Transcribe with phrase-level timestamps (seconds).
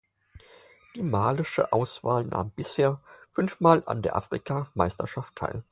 [0.95, 3.03] Die malische Auswahl nahm bisher
[3.33, 5.63] fünfmal an der Afrikameisterschaft teil.